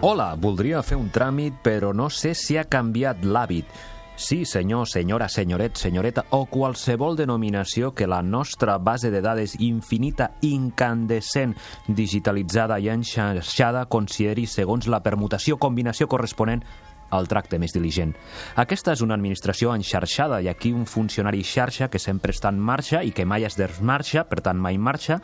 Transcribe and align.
Hola, 0.00 0.36
voldria 0.38 0.78
fer 0.86 0.94
un 0.94 1.08
tràmit, 1.10 1.56
però 1.58 1.88
no 1.90 2.04
sé 2.06 2.30
si 2.38 2.54
ha 2.54 2.62
canviat 2.70 3.24
l'hàbit. 3.26 3.66
Sí, 4.14 4.44
senyor, 4.46 4.86
senyora, 4.86 5.26
senyoret, 5.26 5.74
senyoreta 5.74 6.22
o 6.38 6.44
qualsevol 6.46 7.16
denominació 7.18 7.90
que 7.90 8.06
la 8.06 8.20
nostra 8.22 8.76
base 8.78 9.10
de 9.10 9.18
dades 9.20 9.56
infinita, 9.58 10.30
incandescent, 10.46 11.56
digitalitzada 11.88 12.78
i 12.78 12.92
enxarxada 12.94 13.88
consideri 13.90 14.46
segons 14.46 14.86
la 14.86 15.02
permutació 15.02 15.58
combinació 15.58 16.06
corresponent 16.06 16.62
al 17.10 17.26
tracte 17.26 17.58
més 17.58 17.72
diligent. 17.74 18.14
Aquesta 18.60 18.94
és 18.94 19.02
una 19.02 19.16
administració 19.18 19.72
enxarxada 19.74 20.38
i 20.44 20.48
aquí 20.50 20.72
un 20.76 20.86
funcionari 20.86 21.42
xarxa 21.42 21.88
que 21.90 21.98
sempre 21.98 22.34
està 22.36 22.52
en 22.52 22.60
marxa 22.60 23.02
i 23.02 23.10
que 23.10 23.26
mai 23.26 23.48
es 23.48 23.58
desmarxa, 23.58 24.28
per 24.28 24.42
tant 24.44 24.60
mai 24.60 24.78
marxa, 24.78 25.18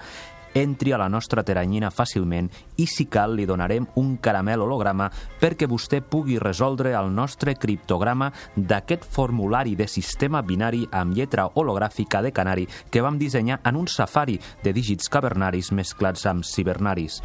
entri 0.55 0.93
a 0.93 0.99
la 0.99 1.09
nostra 1.11 1.43
teranyina 1.43 1.91
fàcilment 1.91 2.49
i, 2.79 2.87
si 2.87 3.09
cal, 3.11 3.35
li 3.35 3.47
donarem 3.47 3.87
un 4.01 4.17
caramel 4.23 4.65
holograma 4.65 5.11
perquè 5.41 5.69
vostè 5.71 6.01
pugui 6.01 6.39
resoldre 6.39 6.95
el 6.95 7.11
nostre 7.13 7.57
criptograma 7.59 8.31
d'aquest 8.57 9.05
formulari 9.05 9.75
de 9.77 9.89
sistema 9.91 10.43
binari 10.43 10.87
amb 10.91 11.15
lletra 11.15 11.49
hologràfica 11.53 12.23
de 12.23 12.33
canari 12.33 12.69
que 12.91 13.03
vam 13.03 13.19
dissenyar 13.19 13.61
en 13.65 13.77
un 13.77 13.89
safari 13.89 14.39
de 14.63 14.73
dígits 14.73 15.11
cavernaris 15.11 15.73
mesclats 15.73 16.25
amb 16.31 16.47
cibernaris 16.47 17.21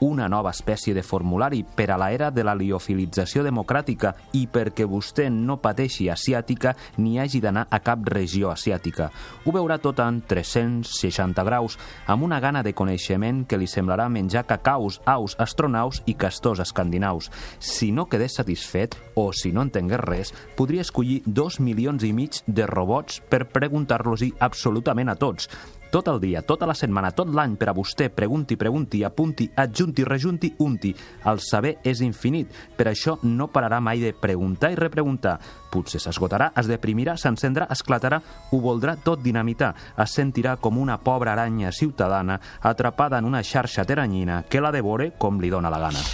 una 0.00 0.28
nova 0.28 0.50
espècie 0.50 0.94
de 0.94 1.02
formulari 1.02 1.62
per 1.64 1.90
a 1.90 1.96
l'era 2.00 2.30
de 2.30 2.44
la 2.44 2.54
liofilització 2.54 3.44
democràtica 3.46 4.12
i 4.36 4.44
perquè 4.52 4.84
vostè 4.88 5.28
no 5.32 5.56
pateixi 5.62 6.08
asiàtica 6.12 6.74
ni 6.98 7.16
hagi 7.20 7.40
d'anar 7.40 7.66
a 7.70 7.80
cap 7.80 8.04
regió 8.08 8.50
asiàtica. 8.52 9.10
Ho 9.44 9.54
veurà 9.54 9.78
tot 9.80 10.00
en 10.04 10.20
360 10.28 11.44
graus, 11.46 11.78
amb 12.06 12.26
una 12.26 12.40
gana 12.40 12.62
de 12.62 12.74
coneixement 12.74 13.44
que 13.48 13.58
li 13.58 13.68
semblarà 13.70 14.08
menjar 14.12 14.46
cacaus, 14.46 15.00
aus, 15.06 15.36
astronaus 15.38 16.02
i 16.06 16.14
castors 16.14 16.60
escandinaus. 16.60 17.30
Si 17.58 17.92
no 17.92 18.06
quedés 18.06 18.36
satisfet, 18.36 18.96
o 19.14 19.30
si 19.32 19.52
no 19.52 19.64
entengués 19.64 20.02
res, 20.02 20.34
podria 20.56 20.84
escollir 20.84 21.22
dos 21.24 21.60
milions 21.60 22.04
i 22.04 22.12
mig 22.12 22.42
de 22.46 22.66
robots 22.68 23.22
per 23.30 23.46
preguntar-los-hi 23.48 24.34
absolutament 24.44 25.08
a 25.08 25.16
tots 25.16 25.48
tot 25.90 26.08
el 26.08 26.20
dia, 26.20 26.42
tota 26.42 26.66
la 26.68 26.74
setmana, 26.74 27.12
tot 27.16 27.30
l'any 27.34 27.56
per 27.58 27.70
a 27.70 27.74
vostè, 27.76 28.08
pregunti, 28.14 28.56
pregunti, 28.56 29.02
apunti, 29.04 29.48
adjunti, 29.54 30.04
rejunti, 30.04 30.52
unti. 30.64 30.92
El 31.26 31.42
saber 31.44 31.76
és 31.86 32.02
infinit, 32.04 32.52
per 32.76 32.88
això 32.90 33.16
no 33.24 33.48
pararà 33.52 33.80
mai 33.80 34.02
de 34.04 34.12
preguntar 34.14 34.72
i 34.72 34.78
repreguntar. 34.78 35.36
Potser 35.72 36.00
s'esgotarà, 36.02 36.52
es 36.56 36.70
deprimirà, 36.70 37.16
s'encendrà, 37.20 37.68
esclatarà, 37.74 38.20
ho 38.52 38.62
voldrà 38.62 38.96
tot 39.02 39.24
dinamitar, 39.24 39.74
es 39.98 40.14
sentirà 40.16 40.56
com 40.56 40.78
una 40.78 40.98
pobra 40.98 41.34
aranya 41.34 41.72
ciutadana 41.72 42.40
atrapada 42.60 43.18
en 43.18 43.28
una 43.28 43.42
xarxa 43.42 43.84
teranyina 43.84 44.44
que 44.48 44.62
la 44.62 44.72
devore 44.72 45.12
com 45.18 45.40
li 45.40 45.50
dóna 45.52 45.72
la 45.72 45.82
gana. 45.88 46.06